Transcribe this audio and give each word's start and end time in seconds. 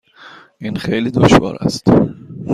این 0.59 0.75
خیلی 0.75 1.11
دشوار 1.11 1.55
است. 1.55 1.87